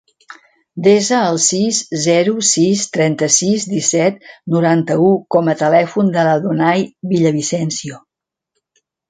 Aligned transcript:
Desa 0.85 1.17
el 1.33 1.35
sis, 1.47 1.81
zero, 2.05 2.33
sis, 2.51 2.85
trenta-sis, 2.95 3.67
disset, 3.75 4.17
noranta-u 4.55 5.11
com 5.37 5.53
a 5.53 5.57
telèfon 5.61 6.11
de 6.17 6.25
l'Adonay 6.31 6.89
Villavicencio. 7.15 8.03